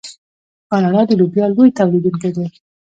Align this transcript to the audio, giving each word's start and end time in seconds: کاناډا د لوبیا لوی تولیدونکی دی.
کاناډا 0.69 1.01
د 1.07 1.11
لوبیا 1.19 1.45
لوی 1.47 1.69
تولیدونکی 1.79 2.29
دی. 2.35 2.47